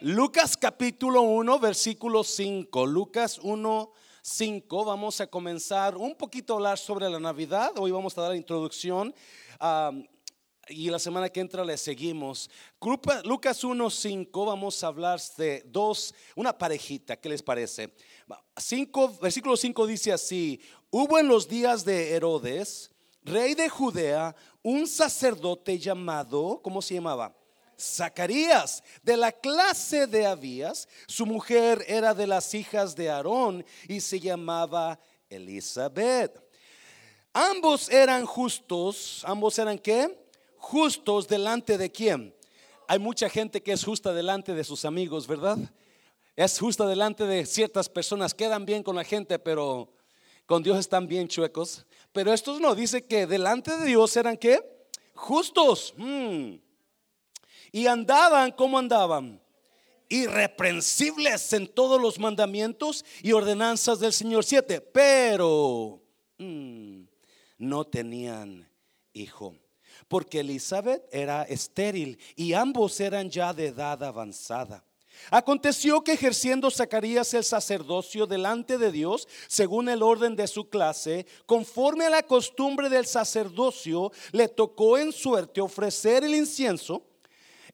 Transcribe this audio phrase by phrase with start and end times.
[0.00, 2.86] Lucas capítulo 1, versículo 5.
[2.86, 3.90] Lucas 1,
[4.22, 4.84] 5.
[4.84, 7.72] Vamos a comenzar un poquito a hablar sobre la Navidad.
[7.76, 9.12] Hoy vamos a dar la introducción.
[10.68, 12.48] y la semana que entra le seguimos.
[13.24, 14.46] Lucas 1, 5.
[14.46, 17.16] Vamos a hablar de dos, una parejita.
[17.16, 17.92] ¿Qué les parece?
[18.56, 20.60] 5, versículo 5 dice así:
[20.90, 22.92] Hubo en los días de Herodes,
[23.24, 27.37] rey de Judea, un sacerdote llamado, ¿cómo se llamaba?
[27.80, 34.00] Zacarías, de la clase de Abías, su mujer era de las hijas de Aarón y
[34.00, 34.98] se llamaba
[35.30, 36.42] Elizabeth.
[37.32, 40.26] Ambos eran justos, ambos eran qué?
[40.56, 42.34] Justos delante de quién?
[42.88, 45.58] Hay mucha gente que es justa delante de sus amigos, ¿verdad?
[46.34, 49.92] Es justa delante de ciertas personas, quedan bien con la gente, pero
[50.46, 51.86] con Dios están bien chuecos.
[52.12, 54.60] Pero estos no, dice que delante de Dios eran qué?
[55.14, 55.94] Justos.
[55.96, 56.67] Hmm
[57.72, 59.40] y andaban como andaban,
[60.08, 64.44] irreprensibles en todos los mandamientos y ordenanzas del Señor.
[64.44, 66.02] Siete, pero
[66.38, 67.02] mm,
[67.58, 68.68] no tenían
[69.12, 69.56] hijo,
[70.08, 74.84] porque Elizabeth era estéril y ambos eran ya de edad avanzada.
[75.30, 81.26] Aconteció que ejerciendo Zacarías el sacerdocio delante de Dios, según el orden de su clase,
[81.44, 87.07] conforme a la costumbre del sacerdocio, le tocó en suerte ofrecer el incienso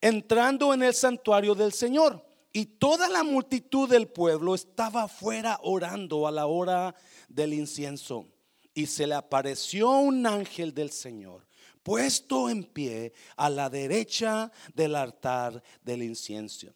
[0.04, 2.22] entrando en el santuario del Señor.
[2.52, 6.94] Y toda la multitud del pueblo estaba afuera orando a la hora
[7.26, 8.28] del incienso.
[8.74, 11.46] Y se le apareció un ángel del Señor,
[11.82, 16.66] puesto en pie a la derecha del altar del incienso.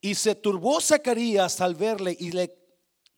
[0.00, 2.56] Y se turbó Zacarías al verle y le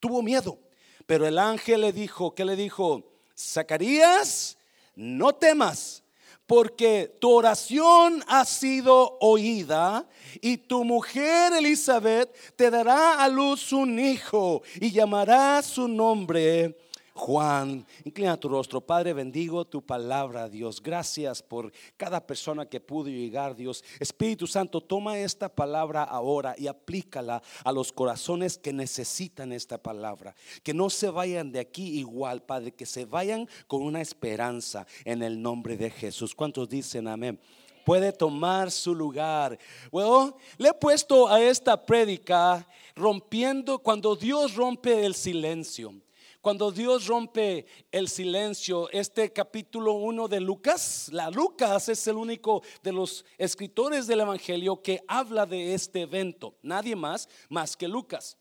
[0.01, 0.59] tuvo miedo.
[1.07, 3.13] Pero el ángel le dijo, ¿qué le dijo?
[3.37, 4.59] Zacarías,
[4.97, 6.03] no temas
[6.51, 10.05] porque tu oración ha sido oída
[10.41, 16.77] y tu mujer Elizabeth te dará a luz un hijo y llamará su nombre
[17.21, 17.87] Juan.
[18.05, 20.83] Inclina tu rostro, Padre, bendigo tu palabra, Dios.
[20.83, 23.85] Gracias por cada persona que pudo llegar, Dios.
[23.99, 30.35] Espíritu Santo, toma esta palabra ahora y aplícala a los corazones que necesitan esta palabra.
[30.63, 35.23] Que no se vayan de aquí igual, Padre, que se vayan con una esperanza en
[35.23, 36.35] el nombre de Jesús.
[36.35, 37.39] ¿Cuántos dicen amén?
[37.85, 39.59] puede tomar su lugar.
[39.91, 45.95] Bueno, le he puesto a esta prédica rompiendo cuando Dios rompe el silencio.
[46.41, 52.63] Cuando Dios rompe el silencio, este capítulo 1 de Lucas, la Lucas es el único
[52.83, 56.57] de los escritores del Evangelio que habla de este evento.
[56.63, 58.39] Nadie más más que Lucas.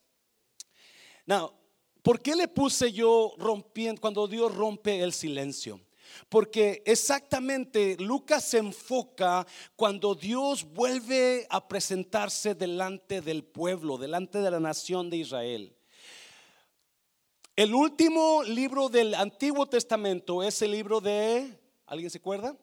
[1.25, 1.51] Now,
[2.01, 5.81] ¿por qué le puse yo rompiendo cuando Dios rompe el silencio?
[6.29, 9.45] Porque exactamente Lucas se enfoca
[9.75, 15.75] cuando Dios vuelve a presentarse delante del pueblo, delante de la nación de Israel.
[17.59, 22.55] El último libro del Antiguo Testamento es el libro de, ¿alguien se acuerda?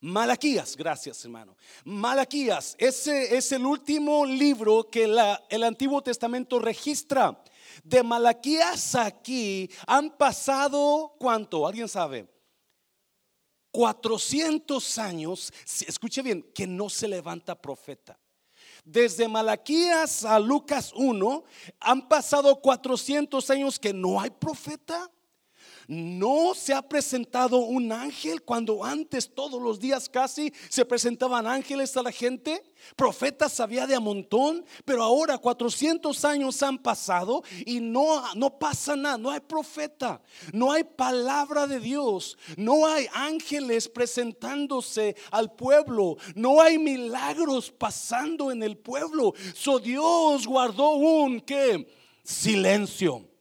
[0.00, 1.56] Malaquías, gracias hermano.
[1.82, 5.04] Malaquías, ese es el último libro que
[5.48, 7.42] el Antiguo Testamento registra.
[7.82, 11.66] De Malaquías aquí han pasado, ¿cuánto?
[11.66, 12.28] ¿Alguien sabe?
[13.70, 15.50] 400 años,
[15.86, 18.20] escuche bien, que no se levanta profeta.
[18.84, 21.44] Desde Malaquías a Lucas 1
[21.80, 25.10] han pasado 400 años que no hay profeta.
[25.92, 31.94] No se ha presentado un ángel cuando antes todos los días casi se presentaban ángeles
[31.98, 32.64] a la gente.
[32.96, 38.96] Profetas había de a montón, pero ahora 400 años han pasado y no, no pasa
[38.96, 40.22] nada, no hay profeta,
[40.54, 48.50] no hay palabra de Dios, no hay ángeles presentándose al pueblo, no hay milagros pasando
[48.50, 49.34] en el pueblo.
[49.52, 51.86] So Dios guardó un que
[52.24, 53.31] silencio.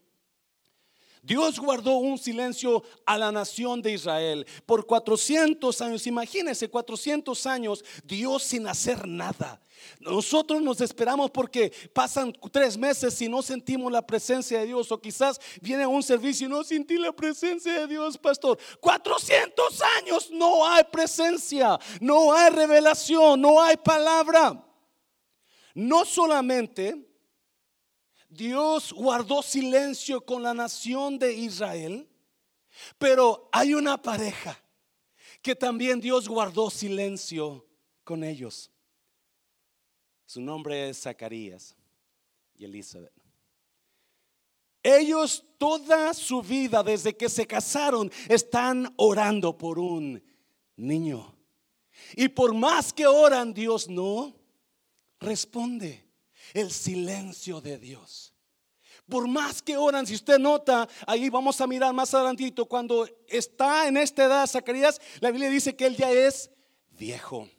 [1.21, 6.07] Dios guardó un silencio a la nación de Israel por 400 años.
[6.07, 9.61] Imagínense, 400 años Dios sin hacer nada.
[9.99, 14.91] Nosotros nos esperamos porque pasan tres meses y no sentimos la presencia de Dios.
[14.91, 18.57] O quizás viene un servicio y no sentí la presencia de Dios, pastor.
[18.79, 24.65] 400 años no hay presencia, no hay revelación, no hay palabra.
[25.73, 27.10] No solamente
[28.31, 32.07] Dios guardó silencio con la nación de Israel,
[32.97, 34.57] pero hay una pareja
[35.41, 37.67] que también Dios guardó silencio
[38.05, 38.71] con ellos.
[40.25, 41.75] Su nombre es Zacarías
[42.55, 43.11] y Elizabeth.
[44.81, 50.23] Ellos toda su vida, desde que se casaron, están orando por un
[50.77, 51.35] niño.
[52.15, 54.33] Y por más que oran, Dios no
[55.19, 56.10] responde?
[56.53, 58.33] El silencio de Dios.
[59.09, 63.87] Por más que oran, si usted nota, ahí vamos a mirar más adelantito, cuando está
[63.87, 66.49] en esta edad Zacarías, la Biblia dice que él ya es
[66.91, 67.49] viejo.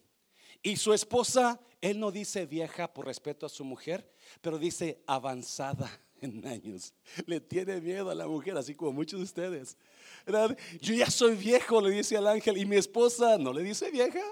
[0.62, 4.10] Y su esposa, él no dice vieja por respeto a su mujer,
[4.40, 5.90] pero dice avanzada
[6.20, 6.94] en años.
[7.26, 9.76] Le tiene miedo a la mujer, así como muchos de ustedes.
[10.80, 14.22] Yo ya soy viejo, le dice al ángel, y mi esposa no le dice vieja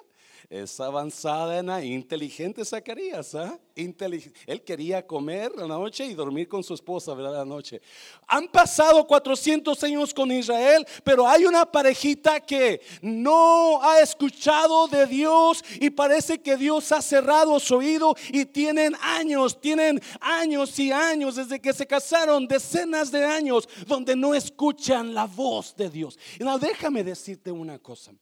[0.49, 3.35] es avanzada inteligente Zacarías.
[3.35, 3.59] ¿ah?
[3.75, 7.33] Él quería comer la noche y dormir con su esposa ¿verdad?
[7.33, 7.81] la noche.
[8.27, 15.07] Han pasado 400 años con Israel, pero hay una parejita que no ha escuchado de
[15.07, 20.93] Dios y parece que Dios ha cerrado su oído y tienen años, tienen años y
[20.93, 26.19] años desde que se casaron, decenas de años donde no escuchan la voz de Dios.
[26.61, 28.13] Déjame decirte una cosa.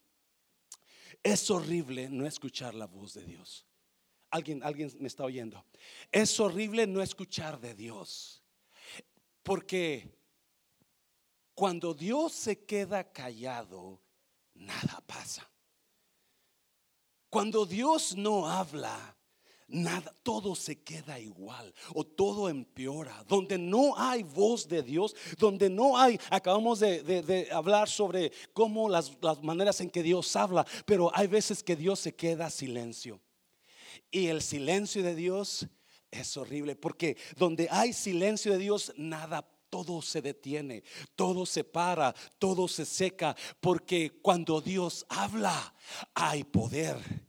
[1.22, 3.66] Es horrible no escuchar la voz de Dios.
[4.30, 5.64] Alguien, alguien me está oyendo.
[6.12, 8.42] Es horrible no escuchar de Dios.
[9.42, 10.18] Porque
[11.54, 14.00] cuando Dios se queda callado,
[14.54, 15.50] nada pasa.
[17.28, 19.17] Cuando Dios no habla,
[19.68, 23.24] nada, todo se queda igual o todo empeora.
[23.28, 29.12] Donde no hay voz de Dios, donde no hay, acabamos de, hablar sobre cómo las,
[29.20, 33.20] las maneras en que Dios habla, pero hay veces que Dios se queda silencio.
[34.10, 35.66] Y el silencio de Dios
[36.10, 40.82] es horrible, porque donde hay silencio de Dios, nada todo se detiene,
[41.14, 45.74] todo se para, todo se seca, porque cuando Dios habla,
[46.14, 47.27] hay poder.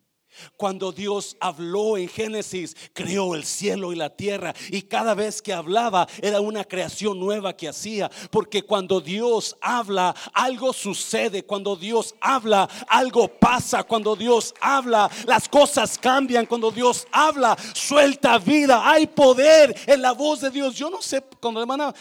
[0.58, 4.54] Cuando Dios habló en Génesis, creó el cielo y la tierra.
[4.70, 8.10] Y cada vez que hablaba era una creación nueva que hacía.
[8.32, 11.44] Porque cuando Dios habla, algo sucede.
[11.44, 13.84] Cuando Dios habla, algo pasa.
[13.84, 16.46] Cuando Dios habla, las cosas cambian.
[16.46, 18.90] Cuando Dios habla, suelta vida.
[18.90, 20.76] Hay poder en la voz de Dios.
[20.76, 21.96] Yo no sé, cuando la hermana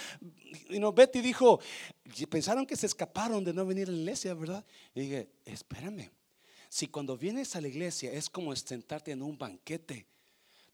[0.94, 1.60] Betty dijo,
[2.28, 4.64] pensaron que se escaparon de no venir a la iglesia, ¿verdad?
[4.94, 6.10] Y dije, espérame.
[6.68, 10.06] Si cuando vienes a la iglesia es como sentarte en un banquete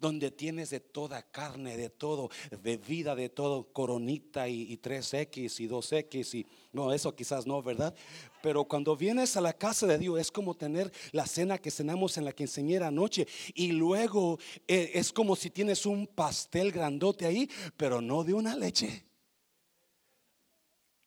[0.04, 2.28] donde tienes de toda carne, de todo,
[2.62, 7.94] bebida, de todo, coronita y, 3X y 2X y no, eso quizás no, ¿verdad?
[8.42, 12.18] Pero cuando vienes a la casa de Dios es como tener la cena que cenamos
[12.18, 14.38] en la quinceañera anoche y luego
[14.68, 19.04] eh, es como si tienes un pastel grandote ahí, pero no de una leche.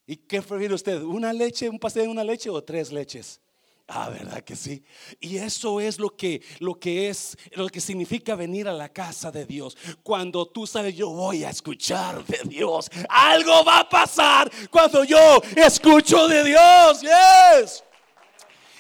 [0.07, 1.04] ¿Y qué prefiere usted?
[1.04, 3.42] ¿Una leche, un pastel de una leche o tres leches?
[3.89, 4.84] Ah, ¿verdad que sí?
[5.22, 9.31] Y eso es lo que, lo que es, lo que significa venir a la casa
[9.31, 9.78] de Dios.
[10.04, 12.89] Cuando tú sabes, yo voy a escuchar de Dios.
[13.07, 17.01] Algo va a pasar cuando yo escucho de Dios.
[17.01, 17.84] Yes.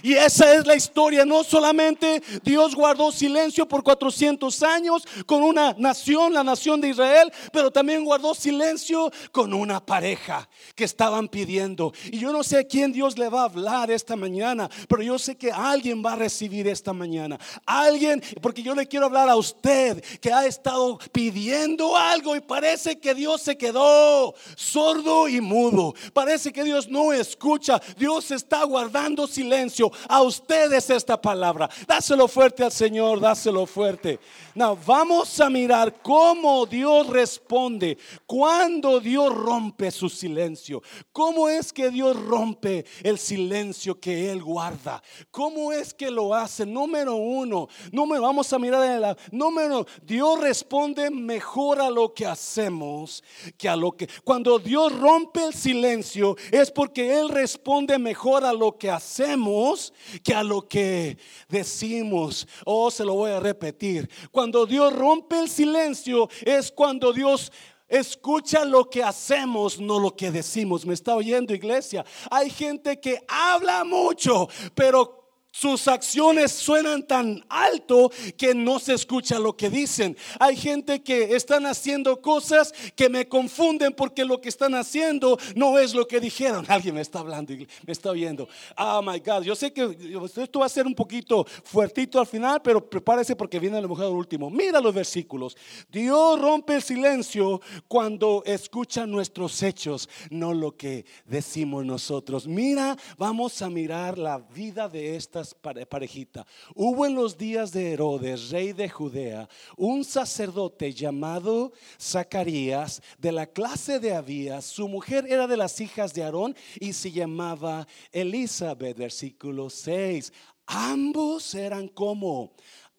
[0.07, 1.25] Y esa es la historia.
[1.25, 7.29] No solamente Dios guardó silencio por 400 años con una nación, la nación de Israel,
[7.51, 11.91] pero también guardó silencio con una pareja que estaban pidiendo.
[12.05, 15.19] Y yo no sé a quién Dios le va a hablar esta mañana, pero yo
[15.19, 17.37] sé que alguien va a recibir esta mañana.
[17.65, 22.97] Alguien, porque yo le quiero hablar a usted que ha estado pidiendo algo y parece
[22.97, 25.93] que Dios se quedó sordo y mudo.
[26.13, 27.81] Parece que Dios no escucha.
[27.97, 31.69] Dios está guardando silencio a ustedes esta palabra.
[31.87, 34.19] Dáselo fuerte al Señor, dáselo fuerte.
[34.55, 40.81] Now, vamos a mirar cómo Dios responde cuando Dios rompe su silencio.
[41.11, 45.01] ¿Cómo es que Dios rompe el silencio que Él guarda?
[45.31, 46.65] ¿Cómo es que lo hace?
[46.65, 52.25] Número uno, número, vamos a mirar en la número, Dios responde mejor a lo que
[52.25, 53.23] hacemos
[53.57, 58.53] que a lo que, cuando Dios rompe el silencio es porque Él responde mejor a
[58.53, 59.76] lo que hacemos
[60.23, 61.17] que a lo que
[61.49, 62.47] decimos.
[62.65, 64.09] Oh, se lo voy a repetir.
[64.31, 67.51] Cuando Dios rompe el silencio es cuando Dios
[67.87, 70.85] escucha lo que hacemos, no lo que decimos.
[70.85, 72.05] ¿Me está oyendo, iglesia?
[72.29, 75.26] Hay gente que habla mucho, pero
[75.59, 80.15] sus acciones suenan tan alto que no se escucha lo que dicen.
[80.39, 85.79] Hay gente que están haciendo cosas que me confunden porque lo que están haciendo no
[85.79, 86.63] es lo que dijeron.
[86.69, 88.47] Alguien me está hablando, me está oyendo.
[88.77, 89.97] Oh my God, yo sé que
[90.37, 94.05] esto va a ser un poquito fuertito al final, pero prepárese porque viene la mujer
[94.05, 94.51] al último.
[94.51, 95.57] Mira los versículos.
[95.91, 102.47] Dios rompe el silencio cuando escucha nuestros hechos, no lo que decimos nosotros.
[102.47, 106.45] Mira, vamos a mirar la vida de estas parejita.
[106.75, 113.45] Hubo en los días de Herodes, rey de Judea, un sacerdote llamado Zacarías de la
[113.45, 114.65] clase de Abías.
[114.65, 120.31] Su mujer era de las hijas de Aarón y se llamaba Elizabeth, versículo 6.
[120.65, 122.53] Ambos eran como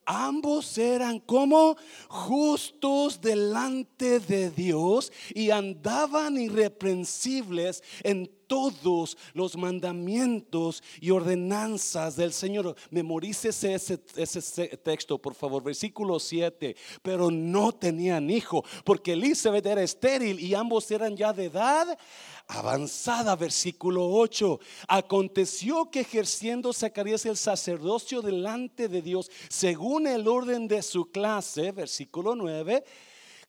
[0.09, 1.77] ambos eran como
[2.09, 12.75] justos delante de Dios y andaban irreprensibles en todos los mandamientos y ordenanzas del Señor.
[12.91, 13.99] Memorícese ese,
[14.79, 16.75] texto, por favor, versículo 7.
[17.03, 21.97] Pero no tenían hijo, porque Elizabeth era estéril y ambos eran ya de edad
[22.49, 23.37] avanzada.
[23.37, 24.59] Versículo 8.
[24.89, 31.71] Aconteció que ejerciendo Zacarías el sacerdocio delante de Dios, según el orden de su clase,
[31.73, 32.85] versículo 9,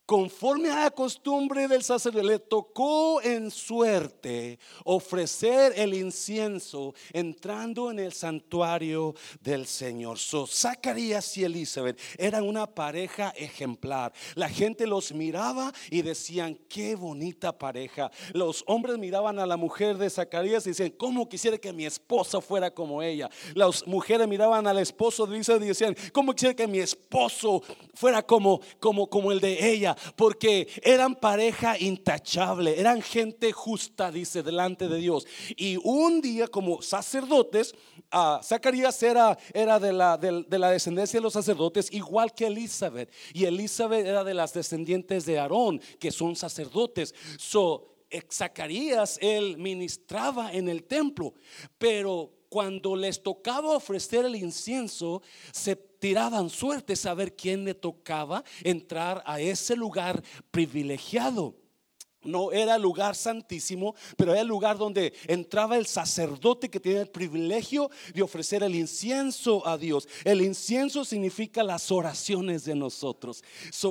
[0.09, 7.99] conforme a la costumbre del sacerdote, le tocó en suerte ofrecer el incienso entrando en
[7.99, 10.17] el santuario del Señor.
[10.17, 14.11] Zacarías y Elizabeth eran una pareja ejemplar.
[14.33, 18.09] La gente los miraba y decían, qué bonita pareja.
[18.33, 22.41] Los hombres miraban a la mujer de Zacarías y decían, ¿cómo quisiera que mi esposa
[22.41, 23.29] fuera como ella?
[23.53, 27.61] Las mujeres miraban al esposo de Elizabeth y decían, ¿cómo quisiera que mi esposo
[27.93, 29.95] fuera como, como, como el de ella?
[30.15, 35.27] Porque eran pareja intachable, eran gente justa, dice, delante de Dios.
[35.55, 37.73] Y un día como sacerdotes,
[38.13, 43.11] uh, Zacarías era, era de, la, de, la descendencia de los sacerdotes, igual que Elizabeth.
[43.33, 47.13] Y Elizabeth era de las descendientes de Aarón, que son sacerdotes.
[47.37, 47.89] So,
[48.31, 51.33] Zacarías, él ministraba en el templo,
[51.77, 59.23] pero cuando les tocaba ofrecer el incienso, se tiraban suerte saber quién le tocaba entrar
[59.25, 61.55] a ese lugar privilegiado.
[62.23, 67.01] No era el lugar santísimo, pero era el lugar donde entraba el sacerdote que tiene
[67.01, 70.07] el privilegio de ofrecer el incienso a Dios.
[70.25, 73.41] El incienso significa las oraciones de nosotros.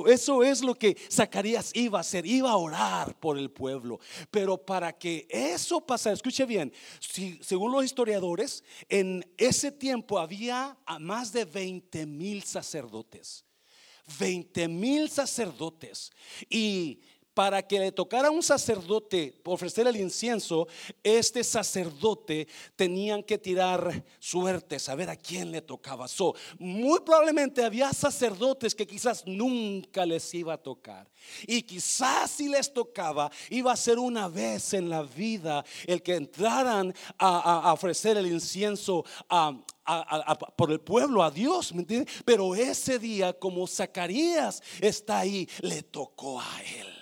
[0.07, 3.99] eso es lo que Zacarías iba a hacer, iba a orar por el pueblo.
[4.29, 6.71] Pero para que eso pasara, escuche bien,
[7.41, 13.43] según los historiadores, en ese tiempo había más de 20 mil sacerdotes.
[14.19, 16.11] 20 mil sacerdotes.
[16.49, 16.99] Y
[17.39, 20.67] para que le tocara a un sacerdote ofrecer el incienso,
[21.01, 26.09] este sacerdote tenían que tirar suerte, saber a quién le tocaba.
[26.09, 31.09] So, muy probablemente había sacerdotes que quizás nunca les iba a tocar.
[31.47, 36.15] Y quizás si les tocaba, iba a ser una vez en la vida el que
[36.15, 39.05] entraran a, ofrecer el incienso
[40.57, 41.85] por el pueblo a Dios, ¿me
[42.25, 46.98] Pero ese día, como Zacarías está ahí, le tocó a él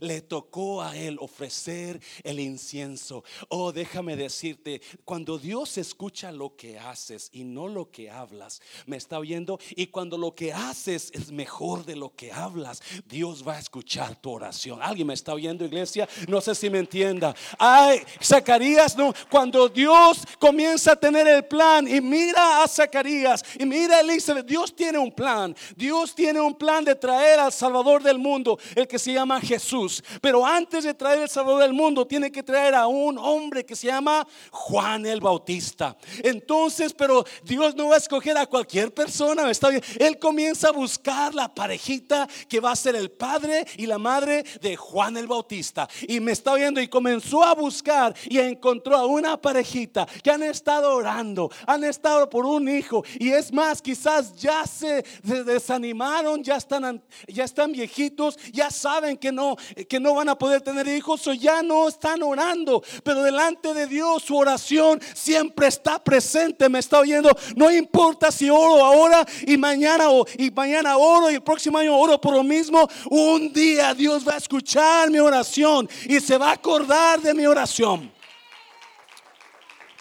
[0.00, 3.24] le tocó a él ofrecer el incienso.
[3.48, 8.96] Oh, déjame decirte, cuando Dios escucha lo que haces y no lo que hablas, me
[8.96, 13.56] está oyendo, y cuando lo que haces es mejor de lo que hablas, Dios va
[13.56, 14.80] a escuchar tu oración.
[14.82, 16.08] ¿Alguien me está oyendo, iglesia?
[16.26, 17.34] No sé si me entienda.
[17.58, 23.64] Ay, Zacarías, no, cuando Dios comienza a tener el plan y mira a Zacarías y
[23.64, 25.54] mira a Elizabeth, Dios tiene un plan.
[25.76, 29.87] Dios tiene un plan de traer al Salvador del mundo, el que se llama Jesús.
[30.20, 33.76] Pero antes de traer el Salvador del mundo, tiene que traer a un hombre que
[33.76, 35.96] se llama Juan el Bautista.
[36.22, 39.82] Entonces, pero Dios no va a escoger a cualquier persona, está bien.
[39.98, 44.44] Él comienza a buscar la parejita que va a ser el padre y la madre
[44.60, 45.88] de Juan el Bautista.
[46.06, 50.42] Y me está viendo y comenzó a buscar y encontró a una parejita que han
[50.42, 53.04] estado orando, han estado por un hijo.
[53.18, 59.32] Y es más, quizás ya se desanimaron, ya están, ya están viejitos, ya saben que
[59.32, 63.74] no, que no van a poder tener hijos o ya no están orando, pero delante
[63.74, 69.24] de Dios su oración siempre está presente, me está oyendo, no importa si oro ahora
[69.46, 73.52] y mañana o y mañana oro y el próximo año oro por lo mismo, un
[73.52, 78.12] día Dios va a escuchar mi oración y se va a acordar de mi oración.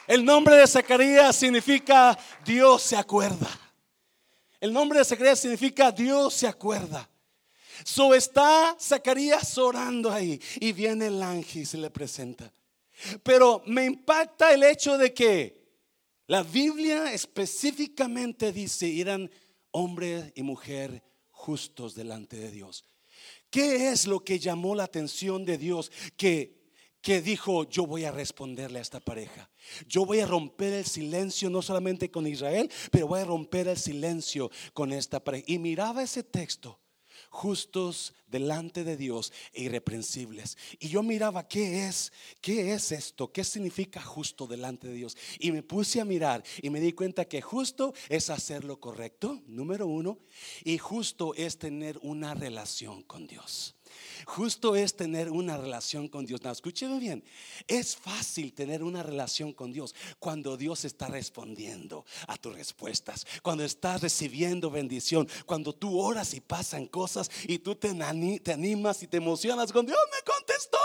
[0.07, 3.48] El nombre de Zacarías significa Dios se acuerda.
[4.60, 7.07] El nombre de Zacarías significa Dios se acuerda.
[7.84, 12.51] So está Zacarías orando ahí y viene el ángel y se le presenta.
[13.24, 15.67] Pero me impacta el hecho de que
[16.27, 19.29] la Biblia específicamente dice eran
[19.72, 22.86] hombre y mujer justos delante de Dios.
[23.50, 26.57] ¿Qué es lo que llamó la atención de Dios que
[27.00, 29.50] que dijo, yo voy a responderle a esta pareja.
[29.88, 33.77] Yo voy a romper el silencio no solamente con Israel, pero voy a romper el
[33.77, 35.46] silencio con esta pareja.
[35.48, 36.77] Y miraba ese texto
[37.38, 40.58] justos delante de Dios e irreprensibles.
[40.79, 42.12] Y yo miraba, ¿qué es?
[42.41, 43.32] ¿Qué es esto?
[43.32, 45.15] ¿Qué significa justo delante de Dios?
[45.39, 49.44] Y me puse a mirar y me di cuenta que justo es hacer lo correcto,
[49.46, 50.17] número uno,
[50.63, 53.76] y justo es tener una relación con Dios.
[54.25, 56.42] Justo es tener una relación con Dios.
[56.42, 57.24] No, escúcheme bien.
[57.68, 63.63] Es fácil tener una relación con Dios cuando Dios está respondiendo a tus respuestas, cuando
[63.63, 69.18] estás recibiendo bendición, cuando tú oras y pasan cosas y tú te, animas y te
[69.18, 70.77] emocionas con Dios me contestó,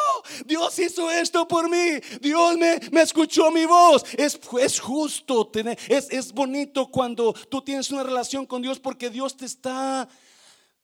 [0.47, 4.05] Dios hizo esto por mí, Dios me, me escuchó mi voz.
[4.17, 9.11] Es, es justo tener, es, es bonito cuando tú tienes una relación con Dios porque
[9.11, 10.09] Dios te está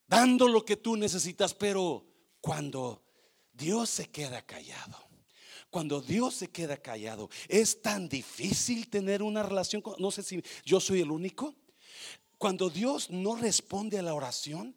[0.06, 2.07] dando lo que tú necesitas, pero
[2.40, 3.04] cuando
[3.52, 4.96] Dios se queda callado,
[5.70, 10.42] cuando Dios se queda callado, es tan difícil tener una relación con, no sé si
[10.64, 11.54] yo soy el único,
[12.38, 14.76] cuando Dios no responde a la oración,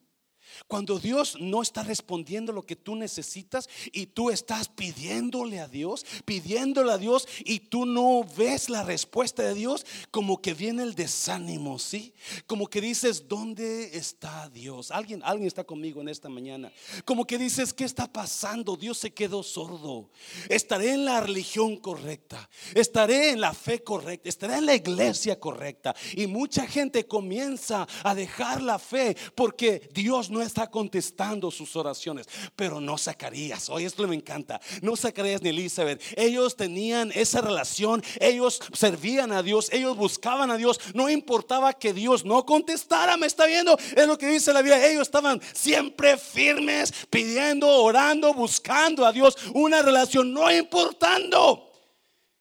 [0.67, 6.05] cuando Dios no está respondiendo lo que tú necesitas y tú estás pidiéndole a Dios,
[6.25, 10.95] pidiéndole a Dios y tú no ves la respuesta de Dios, como que viene el
[10.95, 12.13] desánimo, ¿sí?
[12.47, 14.91] Como que dices, ¿dónde está Dios?
[14.91, 16.71] Alguien, alguien está conmigo en esta mañana.
[17.05, 18.75] Como que dices, ¿qué está pasando?
[18.75, 20.09] Dios se quedó sordo.
[20.49, 25.95] Estaré en la religión correcta, estaré en la fe correcta, estaré en la iglesia correcta.
[26.15, 32.27] Y mucha gente comienza a dejar la fe porque Dios no está contestando sus oraciones,
[32.55, 33.69] pero no Zacarías.
[33.69, 34.59] Hoy esto me encanta.
[34.81, 36.01] No Zacarías ni Elizabeth.
[36.15, 40.79] Ellos tenían esa relación, ellos servían a Dios, ellos buscaban a Dios.
[40.93, 43.17] No importaba que Dios no contestara.
[43.17, 44.87] Me está viendo, es lo que dice la Biblia.
[44.87, 49.37] Ellos estaban siempre firmes, pidiendo, orando, buscando a Dios.
[49.53, 51.71] Una relación, no importando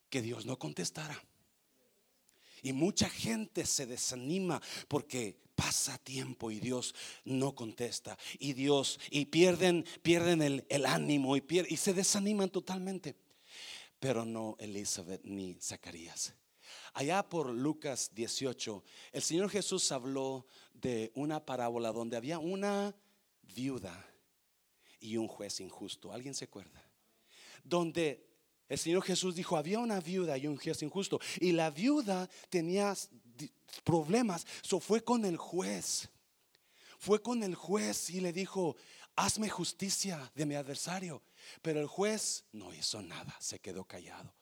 [0.09, 1.19] que Dios no contestara.
[2.62, 8.17] Y mucha gente se desanima porque pasa tiempo y Dios no contesta.
[8.38, 13.14] Y Dios, y pierden, pierden el, ánimo y, y se desaniman totalmente.
[13.99, 16.35] Pero no Elizabeth ni Zacarías.
[16.95, 22.97] Allá por Lucas 18, el Señor Jesús habló de una parábola donde había una
[23.43, 24.09] viuda
[24.99, 26.11] y un juez injusto.
[26.11, 26.83] ¿Alguien se acuerda?
[27.62, 28.29] Donde
[28.71, 31.21] el Señor Jesús dijo, había una viuda y un juez injusto.
[31.41, 32.97] Y la viuda tenía
[33.83, 34.47] problemas.
[34.62, 36.09] So fue con el juez.
[37.00, 38.77] Fue con el juez y le dijo,
[39.17, 41.21] hazme justicia de mi adversario.
[41.62, 44.33] Pero el juez no hizo nada, se quedó callado.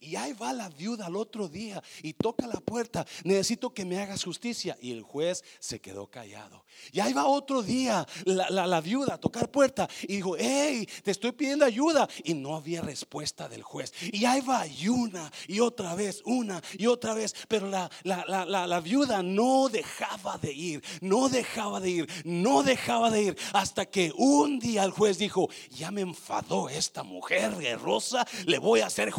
[0.00, 3.06] Y ahí va la viuda al otro día y toca la puerta.
[3.24, 4.76] Necesito que me hagas justicia.
[4.80, 6.64] Y el juez se quedó callado.
[6.92, 11.32] Y ahí va otro día la, viuda a tocar puerta y dijo, hey, te estoy
[11.32, 12.08] pidiendo ayuda.
[12.24, 13.92] Y no había respuesta del juez.
[14.12, 17.34] Y ahí va una y otra vez, una y otra vez.
[17.48, 23.22] Pero la, la viuda no dejaba de ir, no dejaba de ir, no dejaba de
[23.22, 23.36] ir.
[23.52, 28.80] Hasta que un día el juez dijo, ya me enfadó esta mujer guerrosa, le voy
[28.80, 29.10] a hacer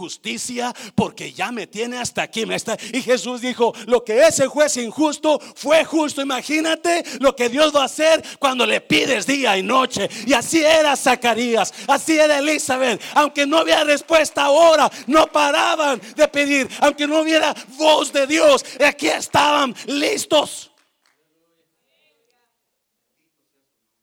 [0.95, 2.45] porque ya me tiene hasta aquí.
[2.45, 2.77] Me está.
[2.93, 6.21] Y Jesús dijo, lo que ese juez injusto fue justo.
[6.21, 10.10] Imagínate lo que Dios va a hacer cuando le pides día y noche.
[10.25, 13.01] Y así era Zacarías, así era Elizabeth.
[13.13, 16.69] Aunque no había respuesta ahora, no paraban de pedir.
[16.79, 20.71] Aunque no hubiera voz de Dios, aquí estaban listos.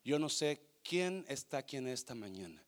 [0.05, 2.63] Yo no sé quién está aquí en esta mañana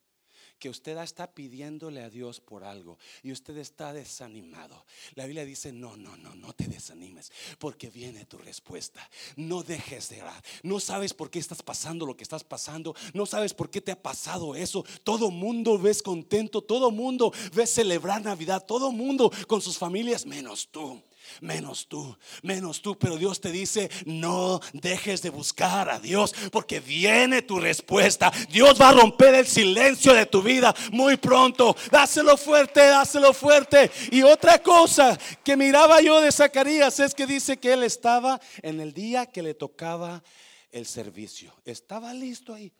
[0.59, 4.85] que usted está pidiéndole a Dios por algo y usted está desanimado.
[5.15, 9.09] La Biblia dice, no, no, no, no te desanimes, porque viene tu respuesta.
[9.37, 10.43] No dejes de orar.
[10.63, 12.95] No sabes por qué estás pasando lo que estás pasando.
[13.13, 14.85] No sabes por qué te ha pasado eso.
[15.03, 20.69] Todo mundo ves contento, todo mundo ves celebrar Navidad, todo mundo con sus familias, menos
[20.69, 21.03] tú
[21.41, 22.99] menos tú, menos tú.
[22.99, 28.33] Pero Dios te dice, no dejes de buscar a Dios porque viene tu respuesta.
[28.51, 31.77] Dios va a romper el silencio de tu vida muy pronto.
[31.91, 33.91] Dáselo fuerte, dáselo fuerte.
[34.11, 38.81] Y otra cosa que miraba yo de Zacarías es que dice que él estaba en
[38.81, 40.23] el día que le tocaba
[40.71, 41.55] el servicio.
[41.65, 42.73] Estaba listo ahí.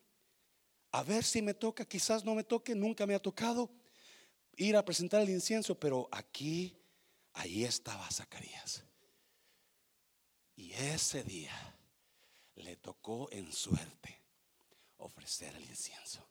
[0.93, 3.71] A ver si me toca, quizás no me toque, nunca me ha tocado
[4.57, 6.77] ir a presentar el incienso, pero aquí
[7.35, 8.85] Ahí estaba Zacarías.
[10.57, 11.77] Y ese día
[12.55, 14.23] le tocó en suerte
[14.99, 16.29] ofrecer el incienso.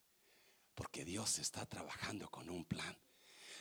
[0.74, 2.98] Porque Dios está trabajando con un plan.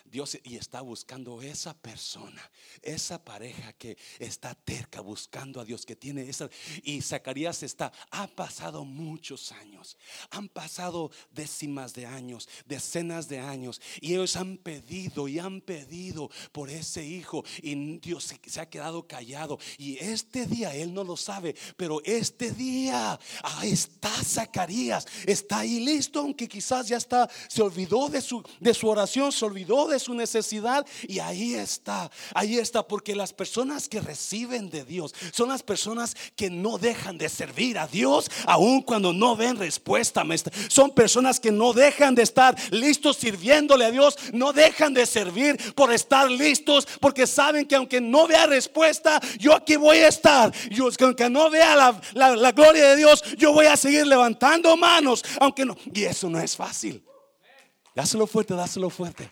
[0.04, 2.50] Dios y está buscando esa persona,
[2.82, 6.48] esa pareja que está terca buscando a Dios, que tiene esa.
[6.82, 9.96] Y Zacarías está, ha pasado muchos años,
[10.30, 16.30] han pasado décimas de años, decenas de años, y ellos han pedido y han pedido
[16.52, 19.58] por ese hijo, y Dios se, ha quedado callado.
[19.78, 25.80] Y este día, él no lo sabe, pero este día, ahí está Zacarías, está ahí
[25.80, 30.14] listo, aunque quizás ya está, se olvidó de su, de su oración, se olvidó su
[30.14, 35.62] necesidad y ahí está, ahí está, porque las personas que reciben de Dios son las
[35.62, 40.24] personas que no dejan de servir a Dios aun cuando no ven respuesta.
[40.68, 45.74] Son personas que no dejan de estar listos sirviéndole a Dios, no dejan de servir
[45.74, 50.52] por estar listos, porque saben que aunque no vea respuesta, yo aquí voy a estar.
[50.70, 55.24] Yo, aunque no vea la, la gloria de Dios, yo voy a seguir levantando manos,
[55.40, 55.76] aunque no.
[55.92, 57.04] Y eso no es fácil.
[57.94, 59.30] Dáselo fuerte, dáselo fuerte.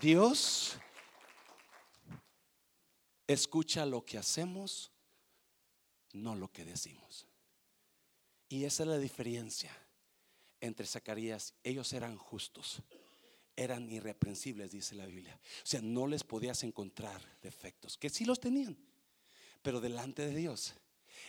[0.00, 0.78] Dios
[3.26, 4.92] escucha lo que hacemos,
[6.12, 7.26] no lo que decimos.
[8.48, 9.76] Y esa es la diferencia
[10.60, 11.54] entre Zacarías.
[11.64, 12.80] Ellos eran justos,
[13.56, 15.38] eran irreprensibles, dice la Biblia.
[15.64, 18.78] O sea, no les podías encontrar defectos, que sí los tenían,
[19.62, 20.74] pero delante de Dios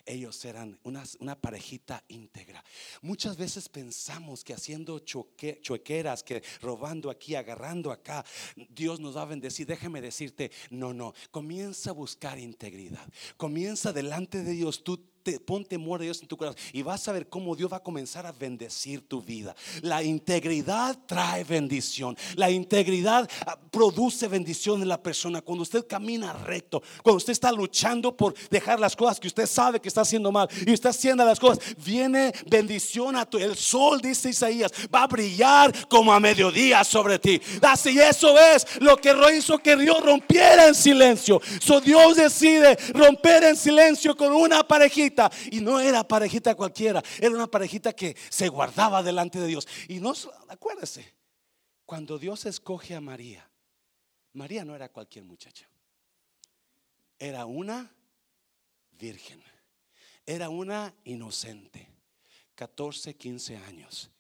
[0.06, 2.64] ellos eran una, una parejita íntegra.
[3.02, 8.26] Muchas veces pensamos que haciendo choque, choqueras, que robando aquí, agarrando acá,
[8.70, 9.68] Dios nos va a bendecir.
[9.68, 13.08] Déjame decirte, no, no, comienza a buscar integridad.
[13.38, 14.98] Comienza delante de Dios tú
[15.34, 15.66] te, pon
[15.96, 18.32] a Dios en tu corazón y vas a ver cómo Dios va a comenzar a
[18.32, 19.56] bendecir tu vida.
[19.82, 22.18] La integridad trae bendición.
[22.36, 25.42] La integridad ah, produce bendición en la persona.
[25.42, 29.80] Cuando usted camina recto, cuando usted está luchando por dejar las cosas que usted sabe
[29.80, 33.38] que está haciendo mal y está haciendo las cosas, viene bendición a tu.
[33.38, 37.42] El sol, dice Isaías, va a brillar como a mediodía sobre ti.
[37.62, 41.42] Así eso es lo que hizo que Dios rompiera en silencio.
[41.60, 45.19] So Dios decide romper en silencio con una parejita
[45.52, 49.68] y no era parejita cualquiera, era una parejita que se guardaba delante de Dios.
[49.88, 50.14] Y no,
[50.48, 51.16] acuérdese,
[51.86, 53.50] cuando Dios escoge a María,
[54.34, 55.68] María no era cualquier muchacha,
[57.18, 57.92] era una
[58.92, 59.44] virgen,
[60.26, 61.88] era una inocente,
[62.56, 64.12] 14, 15 años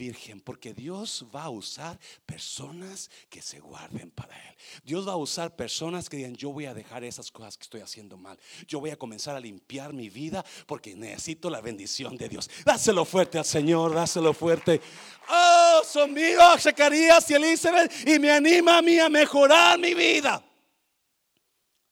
[0.00, 4.56] virgen, porque Dios va a usar personas que se guarden para Él.
[4.82, 7.82] Dios va a usar personas que digan, yo voy a dejar esas cosas que estoy
[7.82, 8.38] haciendo mal.
[8.66, 12.48] Yo voy a comenzar a limpiar mi vida porque necesito la bendición de Dios.
[12.64, 14.80] Dáselo fuerte al Señor, dáselo fuerte.
[15.28, 20.42] Oh, son míos, Zacarías y Elizabeth, y me anima a mí a mejorar mi vida.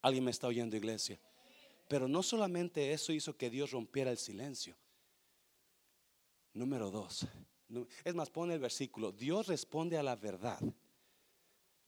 [0.00, 1.20] Alguien me está oyendo, iglesia.
[1.88, 4.74] Pero no solamente eso hizo que Dios rompiera el silencio.
[6.54, 7.26] Número dos,
[8.04, 10.58] es más, pone el versículo, Dios responde a la verdad,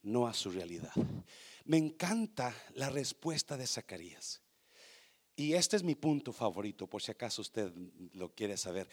[0.03, 0.93] no a su realidad.
[1.65, 4.43] Me encanta la respuesta de Zacarías.
[5.37, 7.73] Y este es mi punto favorito, por si acaso usted
[8.13, 8.87] lo quiere saber.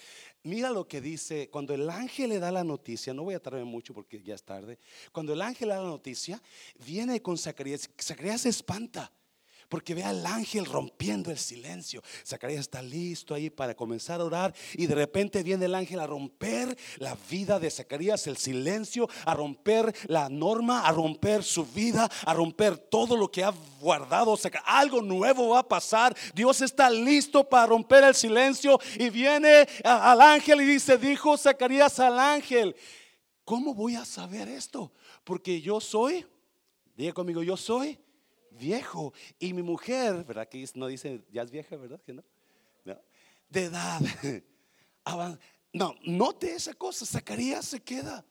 [0.43, 3.65] Mira lo que dice, cuando el ángel le da la noticia, no voy a tardar
[3.65, 4.79] mucho porque ya es tarde,
[5.11, 6.41] cuando el ángel le da la noticia,
[6.85, 9.11] viene con Zacarías, Zacarías se espanta.
[9.69, 12.01] Porque ve al ángel rompiendo el silencio.
[12.25, 14.53] Zacarías está listo ahí para comenzar a orar.
[14.75, 19.33] Y de repente viene el ángel a romper la vida de Zacarías, el silencio, a
[19.33, 24.37] romper la norma, a romper su vida, a romper todo lo que ha guardado.
[24.63, 26.15] Algo nuevo va a pasar.
[26.33, 28.79] Dios está listo para romper el silencio.
[28.97, 32.73] Y viene al ángel y dice, dijo Zacarías al ángel,
[33.43, 34.93] ¿cómo voy a saber esto?
[35.25, 36.25] Porque yo soy,
[36.95, 37.99] diga conmigo, yo soy
[38.57, 39.13] viejo.
[39.39, 40.47] Y mi mujer, ¿verdad?
[40.49, 42.01] Que no dice, ya es vieja, ¿verdad?
[42.01, 42.23] Que no.
[43.49, 44.01] De edad.
[45.73, 47.05] No, note esa cosa.
[47.05, 48.25] Zacarías se queda.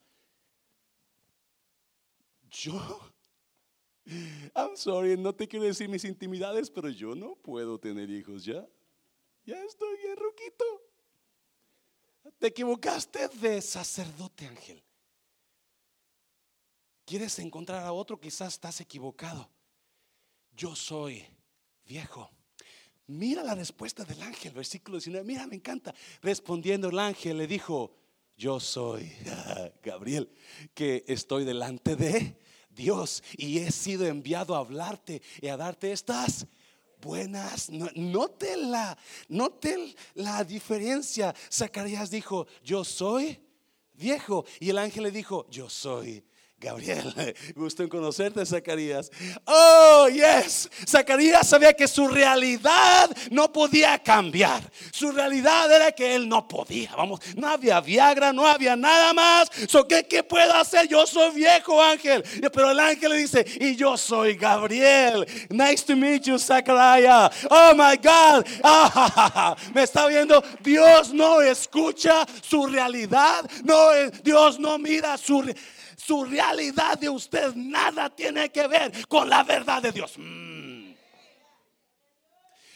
[2.50, 3.00] Yo.
[4.54, 8.66] I'm sorry, no te quiero decir mis intimidades, pero yo no puedo tener hijos ya.
[9.44, 10.64] Ya estoy bien ruquito.
[12.38, 14.82] Te equivocaste de sacerdote, Ángel.
[17.04, 18.20] ¿Quieres encontrar a otro?
[18.20, 19.48] Quizás estás equivocado
[20.57, 21.25] yo soy
[21.85, 22.31] viejo.
[23.09, 25.25] Mira la respuesta del ángel, versículo 19.
[25.25, 25.95] Mira, me encanta.
[26.23, 27.95] Respondiendo el ángel le dijo,
[28.37, 29.12] yo soy
[29.83, 30.33] Gabriel,
[30.75, 32.38] que estoy delante de
[32.71, 36.47] Dios y he sido enviado a hablarte y a darte estas
[37.01, 37.71] buenas.
[37.71, 41.35] Note la, note la diferencia.
[41.53, 43.40] Zacarías dijo, yo soy
[43.92, 44.45] viejo.
[44.59, 46.25] Y el ángel le dijo, yo soy
[46.59, 47.12] Gabriel,
[47.55, 49.11] gusto en conocerte, Zacarías.
[49.45, 50.71] Oh, yes.
[50.88, 54.62] Zacarías sabía que su realidad no podía cambiar.
[54.90, 56.97] Su realidad era que él no podía.
[56.97, 59.51] Vamos, no había Viagra, no había nada más.
[59.69, 60.88] So, ¿qué, ¿Qué puedo hacer?
[60.88, 62.25] Yo soy viejo ángel.
[62.51, 65.27] Pero el ángel le dice, y yo soy Gabriel.
[65.51, 67.33] Nice to meet you, Zacarías.
[67.51, 68.47] Oh, my God.
[69.75, 70.42] me está viendo.
[70.62, 73.45] Dios no escucha su realidad.
[73.62, 73.90] No,
[74.25, 79.42] Dios no mira su realidad su realidad de usted nada tiene que ver con la
[79.42, 80.14] verdad de Dios.
[80.16, 80.76] Mm.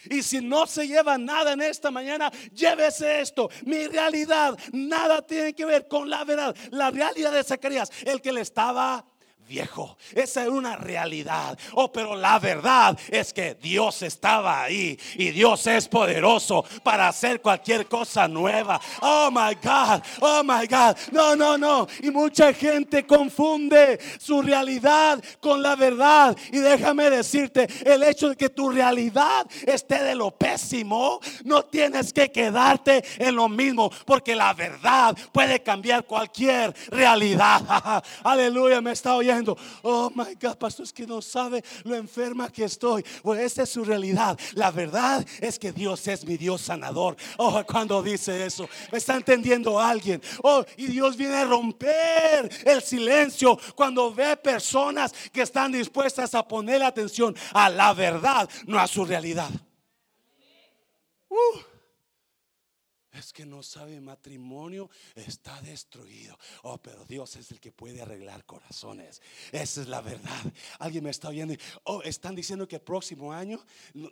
[0.09, 3.49] Y si no se lleva nada en esta mañana, llévese esto.
[3.65, 6.55] Mi realidad nada tiene que ver con la verdad.
[6.71, 9.05] La realidad de Zacarías, el que le estaba
[9.51, 9.97] viejo.
[10.13, 11.59] Esa es una realidad.
[11.73, 17.41] Oh, pero la verdad es que Dios estaba ahí y Dios es poderoso para hacer
[17.41, 18.79] cualquier cosa nueva.
[19.01, 20.95] Oh my God, oh my God.
[21.11, 21.85] No, no, no.
[22.01, 26.37] Y mucha gente confunde su realidad con la verdad.
[26.51, 32.13] Y déjame decirte, el hecho de que tu realidad esté de lo pésimo, no tienes
[32.13, 38.01] que quedarte en lo mismo, porque la verdad puede cambiar cualquier realidad.
[38.23, 39.40] Aleluya, me está oyendo.
[39.83, 43.03] Oh my God, pastor, es que no sabe lo enferma que estoy.
[43.21, 44.37] Pues esa es su realidad.
[44.53, 47.15] La verdad es que Dios es mi Dios sanador.
[47.37, 50.21] Oh, cuando dice eso, me está entendiendo alguien.
[50.43, 56.47] Oh, y Dios viene a romper el silencio cuando ve personas que están dispuestas a
[56.47, 59.49] poner atención a la verdad, no a su realidad.
[61.29, 61.70] Uh.
[63.13, 66.37] Es que no sabe matrimonio, está destruido.
[66.63, 69.21] Oh, pero Dios es el que puede arreglar corazones.
[69.51, 70.41] Esa es la verdad.
[70.79, 71.53] Alguien me está oyendo.
[71.83, 73.59] Oh, están diciendo que el próximo año,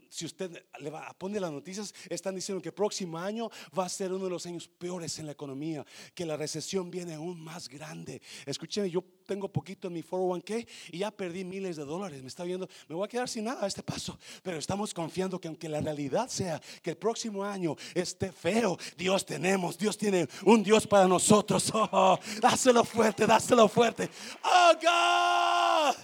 [0.10, 3.90] si usted le va a poner las noticias, están diciendo que próximo año va a
[3.90, 7.70] ser uno de los años peores en la economía, que la recesión viene aún más
[7.70, 8.22] grande.
[8.46, 12.24] Escúcheme, yo tengo poquito en mi 401k y ya perdí miles de dólares.
[12.24, 14.18] Me está viendo, me voy a quedar sin nada a este paso.
[14.42, 19.28] Pero estamos confiando que aunque la realidad sea que el próximo año esté feo, Dios
[19.28, 21.72] tenemos, Dios tiene un Dios para nosotros.
[21.92, 24.10] Oh, dáselo fuerte, dáselo fuerte.
[24.44, 25.96] Oh God.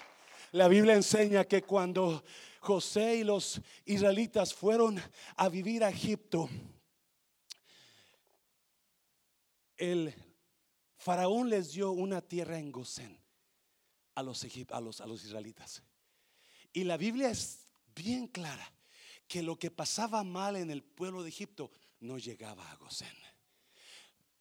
[0.52, 2.24] La Biblia enseña que cuando
[2.60, 5.02] José y los israelitas fueron
[5.36, 6.50] a vivir a Egipto,
[9.78, 10.14] el
[11.06, 13.16] Faraón les dio una tierra en Gosén
[14.16, 15.84] a los, a los, a los israelitas.
[16.74, 18.74] Y la Biblia es bien clara
[19.28, 23.14] que lo que pasaba mal en el pueblo de Egipto no llegaba a Gosén.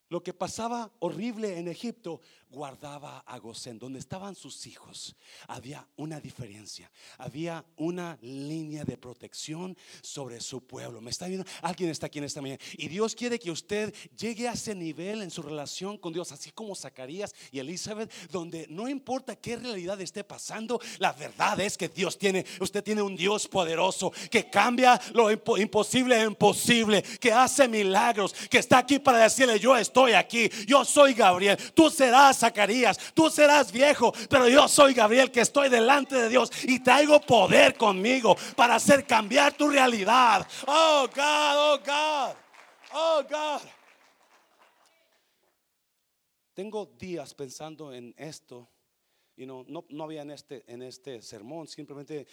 [0.09, 2.23] Lo que pasaba horrible en Egipto
[2.55, 5.17] guardaba a Gosén, donde estaban sus hijos.
[5.49, 11.01] Había una diferencia, había una línea de protección sobre su pueblo.
[11.01, 11.47] ¿Me está viendo?
[11.61, 12.61] Alguien está aquí en esta mañana.
[12.79, 16.53] Y Dios quiere que usted llegue a ese nivel en su relación con Dios, así
[16.53, 21.89] como Zacarías y Elizabeth, donde no importa qué realidad esté pasando, la verdad es que
[21.89, 27.67] Dios tiene, usted tiene un Dios poderoso que cambia lo imposible en posible, que hace
[27.67, 32.99] milagros, que está aquí para decirle, yo estoy aquí, yo soy Gabriel, tú serás Zacarías,
[33.15, 37.75] tú serás viejo, pero yo soy Gabriel que estoy delante de Dios y traigo poder
[37.75, 40.47] conmigo para hacer cambiar tu realidad.
[40.67, 42.37] Oh God, oh God,
[42.93, 43.69] oh God.
[46.53, 48.69] Tengo días pensando en esto
[49.37, 52.27] y no, no, había en este, en este sermón, simplemente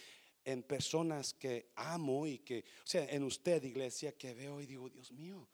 [0.44, 4.90] en personas que amo y que, o sea, en usted, iglesia, que veo y digo,
[4.90, 5.48] Dios mío,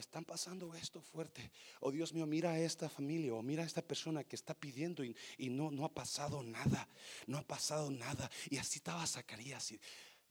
[0.00, 1.50] están pasando esto fuerte.
[1.80, 5.04] Oh Dios mío, mira a esta familia o mira a esta persona que está pidiendo
[5.04, 6.88] y, no, no ha pasado nada.
[7.26, 8.30] No ha pasado nada.
[8.50, 9.80] Y así estaba Zacarías y,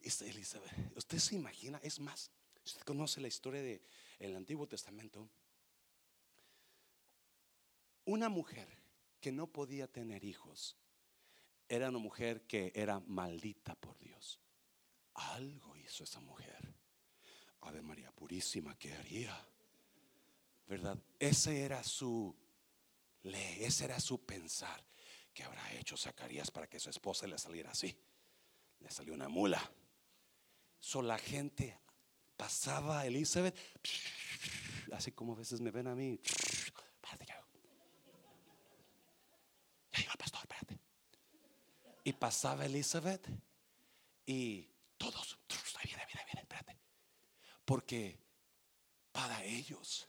[0.04, 0.72] Elizabeth.
[0.96, 2.32] Usted se imagina, es más,
[2.66, 5.30] usted conoce la historia del Antiguo Testamento.
[8.06, 8.68] Una mujer
[9.20, 10.76] que no podía tener hijos
[11.70, 14.40] era una mujer que era maldita por Dios.
[15.14, 16.74] Algo hizo esa mujer.
[17.62, 19.51] Ave María Purísima, ¿qué haría?
[20.72, 20.98] ¿Verdad?
[21.20, 22.34] Ese era su
[23.24, 24.82] ley, ese era su pensar.
[25.34, 27.94] ¿Qué habrá hecho Zacarías para que su esposa le saliera así?
[28.80, 29.62] Le salió una mula.
[30.80, 31.78] So la gente
[32.38, 33.54] pasaba a Elizabeth,
[34.94, 36.18] así como a veces me ven a mí.
[40.18, 40.80] pastor, espérate.
[42.06, 43.28] Y pasaba Elizabeth
[44.26, 45.38] y todos.
[47.66, 48.18] Porque
[49.12, 50.08] para ellos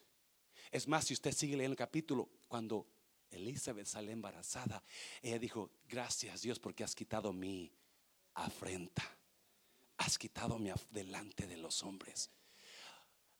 [0.72, 2.87] es más, si usted sigue leyendo el capítulo, cuando
[3.30, 4.82] Elizabeth sale embarazada,
[5.20, 7.70] ella dijo, gracias Dios porque has quitado mi
[8.35, 9.02] afrenta.
[9.98, 12.30] Has quitado mi delante de los hombres.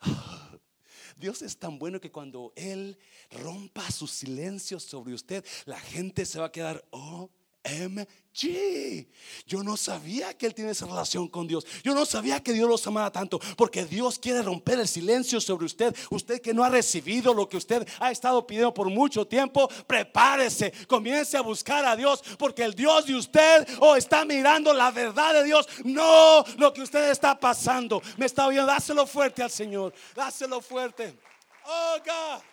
[1.17, 2.99] Dios es tan bueno que cuando Él
[3.31, 7.31] rompa su silencio sobre usted, la gente se va a quedar, oh,
[7.65, 9.07] MG.
[9.47, 11.67] Yo no sabía que Él tiene esa relación con Dios.
[11.85, 13.39] Yo no sabía que Dios los amaba tanto.
[13.57, 15.95] Porque Dios quiere romper el silencio sobre usted.
[16.11, 20.73] Usted que no ha recibido lo que usted ha estado pidiendo por mucho tiempo, prepárese.
[20.89, 22.23] Comience a buscar a Dios.
[22.39, 25.69] Porque el Dios de usted o está mirando la verdad de Dios.
[25.85, 28.03] No lo que usted está pasando.
[28.17, 28.67] Me está oyendo.
[28.67, 29.93] Dáselo fuerte al Señor.
[30.15, 31.15] Dáselo fuerte.
[31.65, 32.52] Oh God.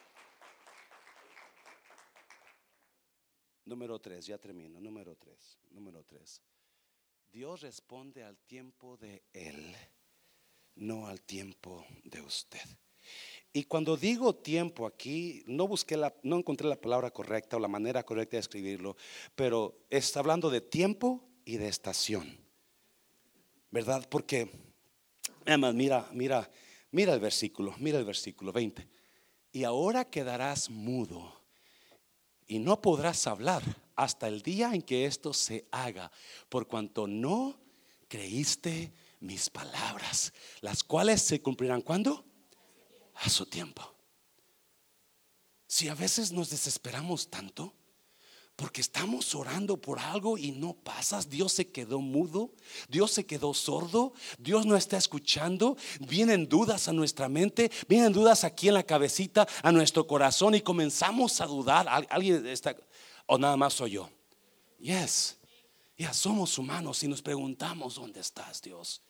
[3.70, 4.80] Número tres, ya termino.
[4.80, 6.42] Número tres, número tres.
[7.32, 9.76] Dios responde al tiempo de Él,
[10.74, 12.68] no al tiempo de usted.
[13.54, 17.68] Y cuando digo tiempo aquí, no busqué la, no encontré la palabra correcta o la
[17.68, 18.98] manera correcta de escribirlo,
[19.36, 22.40] pero está hablando de tiempo y de estación.
[23.70, 24.10] ¿Verdad?
[24.10, 24.50] Porque,
[25.46, 26.50] además, mira, mira,
[26.90, 28.88] mira el versículo, mira el versículo 20.
[29.52, 31.39] Y ahora quedarás mudo
[32.50, 33.64] y no podrás hablar
[33.96, 36.12] hasta el día en que esto se haga,
[36.50, 37.58] por cuanto no
[38.08, 42.26] creíste mis palabras, las cuales se cumplirán cuando?
[43.16, 43.96] A su tiempo.
[45.68, 47.76] Si a veces nos desesperamos tanto,
[48.60, 51.30] porque estamos orando por algo y no pasas.
[51.30, 52.52] Dios se quedó mudo.
[52.90, 54.12] Dios se quedó sordo.
[54.38, 55.78] Dios no está escuchando.
[56.02, 57.72] Vienen dudas a nuestra mente.
[57.88, 60.56] Vienen dudas aquí en la cabecita, a nuestro corazón.
[60.56, 61.88] Y comenzamos a dudar.
[62.10, 62.76] Alguien está.
[63.28, 64.10] O nada más soy yo.
[64.78, 65.38] Yes.
[65.98, 69.02] Ya somos humanos y nos preguntamos: ¿Dónde estás, Dios?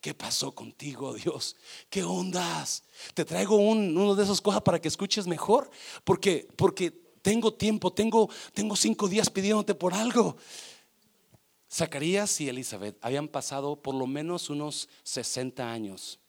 [0.00, 1.56] ¿Qué pasó contigo, Dios?
[1.90, 2.84] ¿Qué ondas?
[3.14, 5.72] Te traigo un, uno de esas cosas para que escuches mejor.
[6.04, 10.36] Porque, porque tengo tiempo, tengo, tengo cinco días pidiéndote por algo.
[11.72, 16.20] Zacarías y Elizabeth habían pasado por lo menos unos 60 años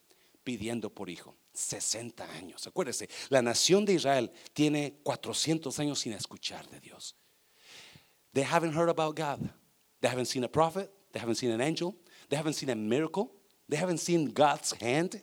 [0.43, 1.35] pidiendo por hijo.
[1.53, 2.65] 60 años.
[2.65, 7.15] Acuérdese, la nación de Israel tiene 400 años sin escuchar de Dios.
[8.33, 9.39] They haven't heard about God.
[10.01, 10.89] They haven't seen a prophet.
[11.11, 11.95] They haven't seen an angel.
[12.29, 13.31] They haven't seen a miracle.
[13.69, 15.21] They haven't seen God's hand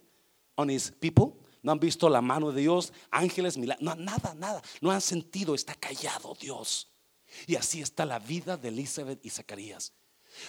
[0.56, 4.90] on his people no han visto la mano de Dios, ángeles, milagros, nada, nada, no
[4.90, 6.92] han sentido, está callado Dios.
[7.46, 9.92] Y así está la vida de Elizabeth y Zacarías,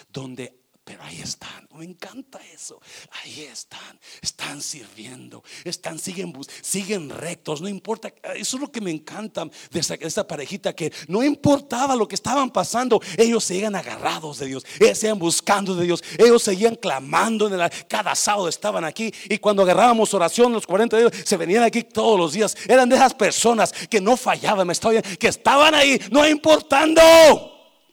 [0.08, 2.80] donde pero ahí están, me encanta eso.
[3.22, 8.12] Ahí están, están sirviendo, están, siguen, siguen rectos, no importa.
[8.34, 12.50] Eso es lo que me encanta de esta, parejita, que no importaba lo que estaban
[12.50, 17.46] pasando, ellos seguían agarrados de Dios, ellos seguían buscando de Dios, ellos seguían clamando.
[17.52, 21.84] En cada sábado estaban aquí y cuando agarrábamos oración, los 40 días, se venían aquí
[21.84, 22.56] todos los días.
[22.66, 24.74] Eran de esas personas que no fallaban, me
[25.18, 27.00] que estaban ahí, no importando.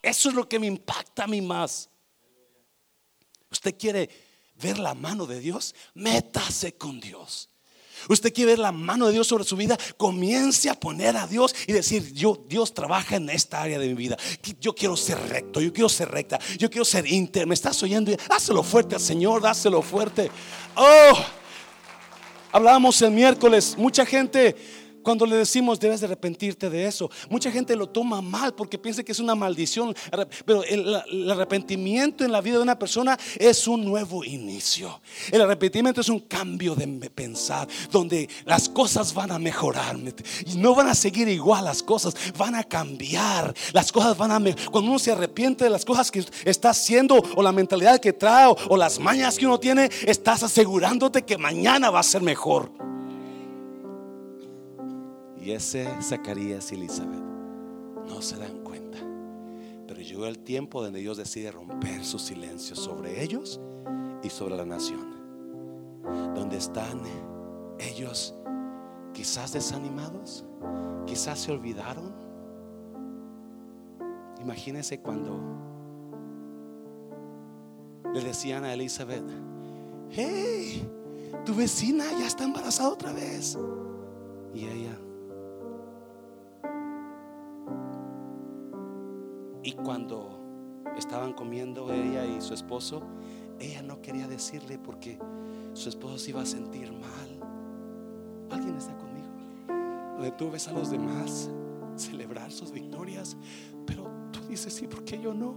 [0.02, 1.90] Eso es lo que me impacta a mí más.
[3.52, 4.10] Usted quiere
[4.56, 7.50] ver la mano de Dios, métase con Dios.
[8.08, 11.54] Usted quiere ver la mano de Dios sobre su vida, comience a poner a Dios
[11.68, 14.18] y decir, yo, Dios trabaja en esta área de mi vida.
[14.60, 17.48] Yo quiero ser recto, yo quiero ser recta, yo quiero ser íntegro.
[17.48, 18.12] ¿Me estás oyendo?
[18.30, 20.32] Dáselo fuerte al Señor, dáselo fuerte.
[20.76, 21.20] Oh,
[22.52, 24.56] hablábamos el miércoles, mucha gente
[25.10, 29.04] cuando le decimos debes de arrepentirte de eso, mucha gente lo toma mal porque piensa
[29.04, 29.96] que es una maldición.
[30.46, 35.02] Pero el, arrepentimiento en la vida de una persona es un nuevo inicio.
[35.32, 39.98] El arrepentimiento es un cambio de pensar, donde las cosas van a mejorar.
[40.56, 43.56] No van a seguir igual las cosas, van a cambiar.
[43.74, 44.70] Las cosas van a mejorar.
[44.70, 48.54] Cuando uno se arrepiente de las cosas que está haciendo o la mentalidad que trae
[48.68, 52.72] o las mañas que uno tiene, estás asegurándote que mañana va a ser mejor.
[55.50, 57.24] Y ese Zacarías y Elizabeth
[58.08, 59.00] no se dan cuenta.
[59.88, 63.60] Pero llegó el tiempo donde Dios decide romper su silencio sobre ellos
[64.22, 65.10] y sobre la nación.
[66.36, 67.02] Donde están
[67.80, 68.36] ellos
[69.12, 70.46] quizás desanimados,
[71.08, 72.14] quizás se olvidaron.
[74.40, 75.40] Imagínense cuando
[78.14, 79.26] le decían a Elizabeth,
[80.12, 80.88] hey,
[81.44, 83.58] tu vecina ya está embarazada otra vez.
[84.54, 85.09] Y ella
[89.64, 90.40] Y cuando
[90.98, 93.02] estaban comiendo ella y su esposo,
[93.60, 95.20] ella no quería decirle porque
[95.74, 97.40] su esposo se iba a sentir mal.
[98.52, 99.28] ¿Alguien está conmigo?
[100.16, 101.50] Donde tú ves a los demás
[101.96, 103.36] celebrar sus victorias,
[103.86, 105.56] pero tú dices, sí, porque yo no?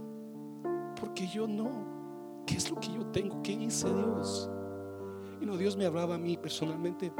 [0.99, 2.43] Porque yo no?
[2.45, 3.41] ¿Qué es lo que yo tengo?
[3.41, 4.49] ¿Qué hice Dios?
[5.41, 7.11] Y no, Dios me hablaba a mí personalmente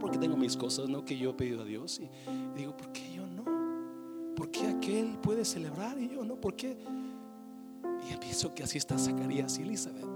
[0.00, 1.04] porque tengo mis cosas, ¿no?
[1.04, 2.00] Que yo he pedido a Dios.
[2.00, 2.08] Y
[2.58, 3.03] digo, ¿por qué ¿Por
[4.54, 6.36] qué aquel puede celebrar y yo no?
[6.36, 6.78] ¿Por qué?
[8.10, 10.06] Y pienso que así está Zacarías y Elizabeth.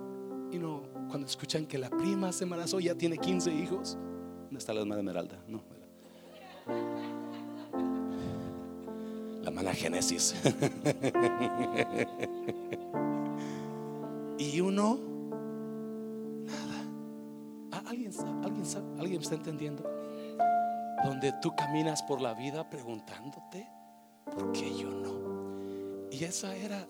[0.53, 3.99] Y no, cuando escuchan que la prima se embarazó, ya tiene 15 hijos.
[4.45, 5.39] ¿Dónde está la de Esmeralda?
[5.49, 5.63] No.
[9.43, 10.37] La mala Génesis.
[14.39, 15.01] y uno,
[16.45, 16.85] nada.
[17.89, 18.13] ¿Alguien,
[18.45, 18.65] alguien,
[18.99, 19.83] ¿Alguien está entendiendo?
[21.05, 23.78] Donde tú caminas por la vida preguntándote
[24.31, 26.09] ¿por qué yo no?
[26.11, 26.87] Y esa era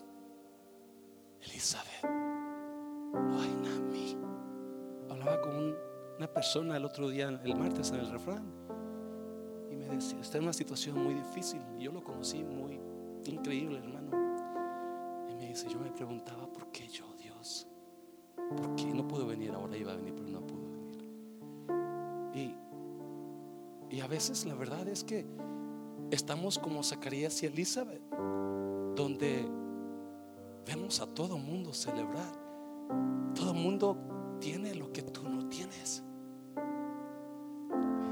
[1.41, 2.03] Elizabeth.
[3.13, 4.17] Nami.
[5.09, 5.75] Hablaba con
[6.17, 8.43] una persona el otro día, el martes, en el refrán.
[9.71, 11.61] Y me decía, está en una situación muy difícil.
[11.77, 12.79] Y yo lo conocí muy
[13.25, 14.09] increíble, hermano.
[15.29, 17.67] Y me dice, yo me preguntaba, ¿por qué yo, Dios?
[18.35, 19.51] ¿Por qué no puedo venir?
[19.51, 20.89] Ahora iba a venir, pero no pudo venir.
[22.33, 25.25] Y, y a veces la verdad es que
[26.11, 28.01] estamos como Zacarías y Elizabeth,
[28.95, 29.45] donde
[30.65, 32.31] vemos a todo mundo celebrar.
[33.35, 36.03] Todo mundo tiene lo que tú no tienes.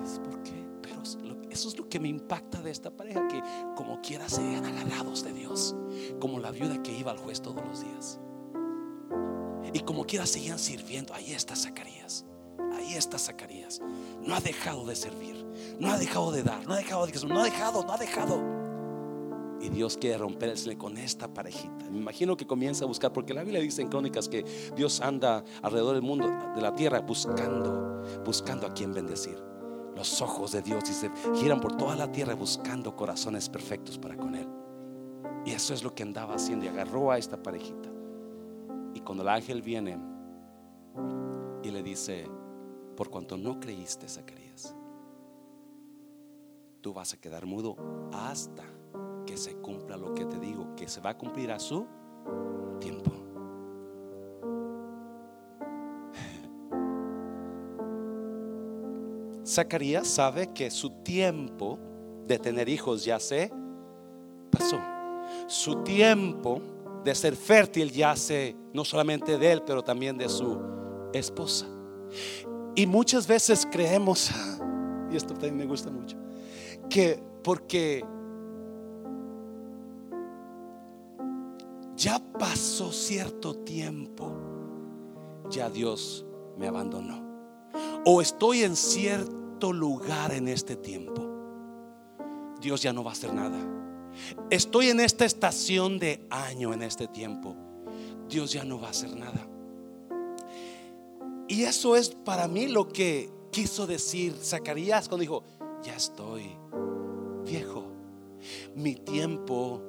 [0.04, 0.66] ¿Es por qué?
[0.82, 1.02] Pero
[1.50, 3.42] eso es lo que me impacta de esta pareja, que
[3.76, 5.76] como quiera sean agarrados de Dios,
[6.20, 8.20] como la viuda que iba al juez todos los días.
[9.74, 11.14] Y como quiera seguían sirviendo.
[11.14, 12.26] Ahí está Zacarías.
[12.74, 13.82] Ahí está Zacarías.
[14.26, 15.37] No ha dejado de servir.
[15.80, 16.66] No ha dejado de dar.
[16.66, 17.84] No ha dejado de No ha dejado.
[17.84, 18.58] No ha dejado.
[19.60, 21.90] Y Dios quiere romper el con esta parejita.
[21.90, 24.44] Me imagino que comienza a buscar, porque la Biblia dice en Crónicas que
[24.76, 29.38] Dios anda alrededor del mundo, de la tierra, buscando, buscando a quien bendecir.
[29.96, 34.36] Los ojos de Dios se giran por toda la tierra buscando corazones perfectos para con
[34.36, 34.48] Él.
[35.44, 37.90] Y eso es lo que andaba haciendo y agarró a esta parejita.
[38.94, 39.98] Y cuando el ángel viene
[41.64, 42.30] y le dice,
[42.96, 44.47] por cuanto no creíste, Zacarías,
[46.82, 47.76] tú vas a quedar mudo
[48.14, 48.64] hasta
[49.26, 51.86] que se cumpla lo que te digo, que se va a cumplir a su
[52.80, 53.12] tiempo.
[59.46, 61.78] Zacarías sabe que su tiempo
[62.26, 63.52] de tener hijos ya se
[64.50, 64.80] pasó.
[65.48, 66.62] Su tiempo
[67.04, 70.60] de ser fértil ya se, no solamente de él, pero también de su
[71.14, 71.66] esposa.
[72.76, 74.32] Y muchas veces creemos,
[75.12, 76.18] y esto también me gusta mucho,
[76.98, 78.04] que porque
[81.96, 84.34] ya pasó cierto tiempo,
[85.48, 86.26] ya Dios
[86.58, 87.24] me abandonó.
[88.04, 91.22] O estoy en cierto lugar en este tiempo,
[92.60, 93.60] Dios ya no va a hacer nada.
[94.50, 97.56] Estoy en esta estación de año en este tiempo,
[98.28, 99.48] Dios ya no va a hacer nada.
[101.48, 105.44] Y eso es para mí lo que quiso decir Zacarías cuando dijo,
[105.84, 106.58] ya estoy
[107.48, 107.86] viejo,
[108.76, 109.82] mi tiempo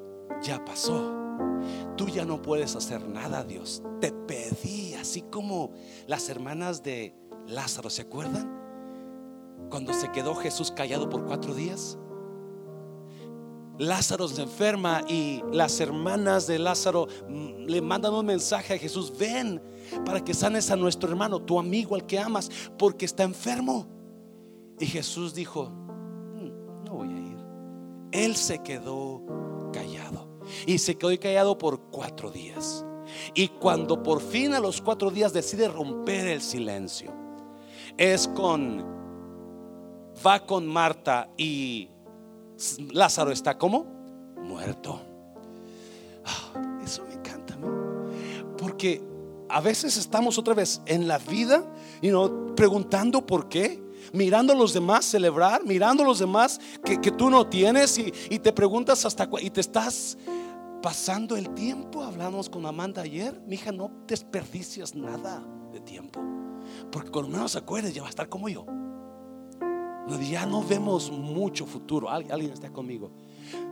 [0.42, 1.18] ya pasó
[1.98, 3.82] tú ya no puedes hacer nada, Dios.
[4.00, 5.72] Te pedí, así como
[6.06, 7.14] las hermanas de
[7.46, 8.56] Lázaro, ¿se acuerdan?
[9.68, 11.98] Cuando se quedó Jesús callado por cuatro días.
[13.78, 19.12] Lázaro se enferma y las hermanas de Lázaro mm, le mandan un mensaje a Jesús,
[19.16, 19.62] ven
[20.04, 23.86] para que sanes a nuestro hermano, tu amigo al que amas, porque está enfermo.
[24.80, 25.72] Y Jesús dijo,
[28.12, 29.22] Él se quedó
[29.72, 30.26] callado.
[30.66, 32.84] Y se quedó callado por cuatro días.
[33.34, 37.12] Y cuando por fin a los cuatro días decide romper el silencio,
[37.96, 38.84] es con,
[40.26, 41.88] va con Marta y
[42.92, 43.84] Lázaro está como
[44.42, 45.00] muerto.
[46.24, 47.56] Ah, eso me encanta,
[48.58, 49.02] porque
[49.48, 51.64] a veces estamos otra vez en la vida
[52.02, 56.98] y no preguntando por qué mirando a los demás celebrar, mirando a los demás que,
[57.10, 60.16] tú no tienes y, y, te preguntas hasta y te estás
[60.82, 62.02] pasando el tiempo.
[62.02, 63.40] Hablamos con Amanda ayer.
[63.46, 65.42] Mi hija, no desperdicias nada
[65.72, 66.20] de tiempo.
[66.90, 68.66] Porque cuando menos acuerdes, ya va a estar como yo.
[70.30, 72.08] Ya no vemos mucho futuro.
[72.08, 73.12] Alguien, está conmigo.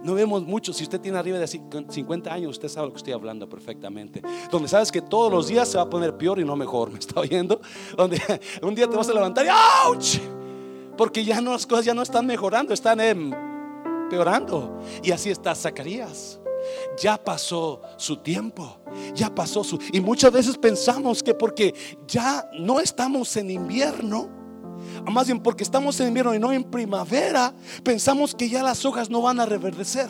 [0.03, 0.73] No vemos mucho.
[0.73, 4.23] Si usted tiene arriba de 50 años, usted sabe lo que estoy hablando perfectamente.
[4.51, 6.91] Donde sabes que todos los días se va a poner peor y no mejor.
[6.93, 7.61] ¿Me está oyendo?
[7.97, 8.21] Donde
[8.63, 9.49] un día te vas a levantar y
[9.89, 10.19] ¡ouch!
[10.97, 14.81] Porque ya no, las cosas ya no están mejorando, están empeorando.
[15.03, 16.41] Y así está Zacarías
[17.01, 18.79] ya pasó su tiempo,
[19.15, 19.79] ya pasó su...
[19.93, 21.75] Y muchas veces pensamos que porque
[22.07, 24.29] ya no estamos en invierno,
[25.11, 29.11] más bien porque estamos en invierno y no en primavera, pensamos que ya las hojas
[29.11, 30.09] no van a reverdecer.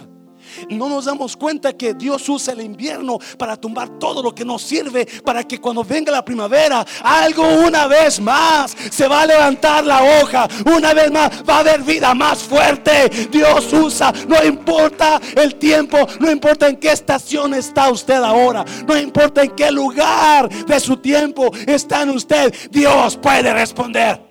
[0.70, 4.62] No nos damos cuenta que Dios usa el invierno para tumbar todo lo que nos
[4.62, 9.84] sirve, para que cuando venga la primavera, algo una vez más se va a levantar
[9.84, 13.28] la hoja, una vez más va a haber vida más fuerte.
[13.30, 18.96] Dios usa, no importa el tiempo, no importa en qué estación está usted ahora, no
[18.96, 24.25] importa en qué lugar de su tiempo está usted, Dios puede responder.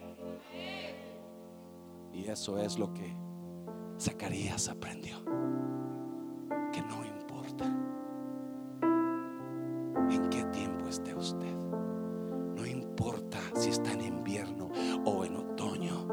[2.36, 3.16] Eso es lo que
[3.98, 5.24] Zacarías aprendió.
[10.12, 11.54] en qué tiempo esté usted.
[11.54, 14.70] No importa si está en invierno
[15.06, 16.08] o en otoño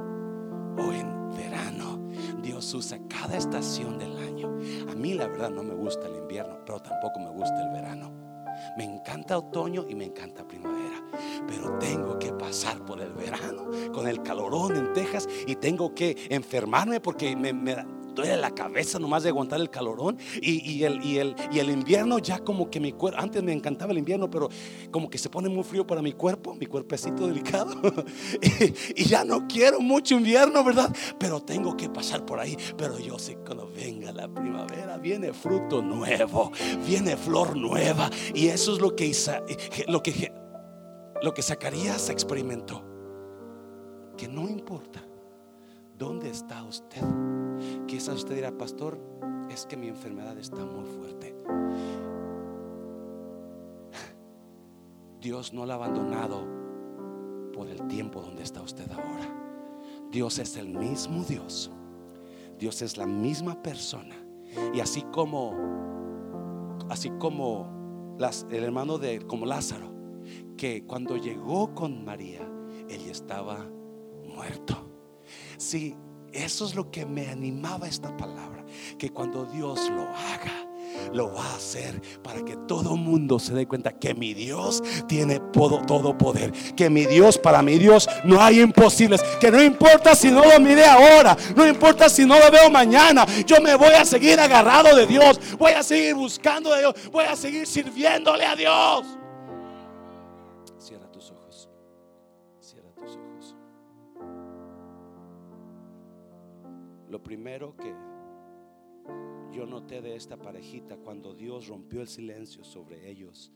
[0.79, 1.99] o en verano.
[2.41, 4.47] Dios usa cada estación del año.
[4.93, 8.22] A mí la verdad no me gusta el invierno, pero tampoco me gusta el verano.
[8.77, 11.03] Me encanta otoño y me encanta primavera.
[11.47, 16.17] Pero tengo que pasar por el verano con el calorón en Texas y tengo que
[16.31, 17.77] enfermarme porque me, me
[18.15, 20.19] duele la cabeza nomás de aguantar el calorón.
[20.41, 24.49] Y, el, invierno ya como que mi cuerpo, antes me encantaba el invierno, pero
[24.91, 27.75] como que se pone muy frío para mi cuerpo, mi cuerpecito delicado.
[28.97, 30.95] y, ya no quiero mucho invierno, ¿verdad?
[31.19, 32.57] Pero tengo que pasar por ahí.
[32.77, 36.53] Pero yo sé que cuando venga la primavera, viene fruto nuevo,
[36.87, 38.11] viene flor nueva.
[38.35, 39.13] Y eso es lo que,
[39.89, 40.33] lo que,
[41.23, 42.85] lo que Zacarías experimentó.
[44.17, 45.03] Que no importa
[45.99, 47.03] dónde está usted.
[47.87, 48.99] Quizás usted dirá, pastor,
[49.51, 51.35] es que mi enfermedad está muy fuerte.
[55.21, 56.45] Dios no la ha abandonado
[57.53, 59.29] por el tiempo donde está usted ahora.
[60.11, 61.71] Dios es el mismo Dios.
[62.59, 64.17] Dios es la misma persona.
[64.75, 65.55] Y así como,
[66.89, 68.17] así como
[68.51, 69.93] el hermano de, como Lázaro,
[70.57, 72.41] que cuando llegó con María,
[72.89, 73.67] él estaba
[74.27, 74.77] muerto.
[75.57, 75.97] Sí,
[76.33, 78.65] eso es lo que me animaba esta palabra,
[78.99, 80.67] que cuando Dios lo haga,
[81.13, 85.41] lo va a hacer para que todo mundo se dé cuenta que mi Dios tiene
[85.53, 86.53] todo, todo, poder.
[86.75, 89.23] Que mi Dios, para mi Dios, no hay imposibles.
[89.41, 93.27] Que no importa si no lo mire ahora, no importa si no lo veo mañana.
[93.47, 95.41] Yo me voy a seguir agarrado de Dios.
[95.59, 96.95] Voy a seguir buscando a Dios.
[97.11, 99.22] Voy a seguir sirviéndole a Dios.
[107.13, 107.95] Lo primero que
[109.55, 113.53] yo noté de esta parejita cuando Dios rompió el silencio sobre ellos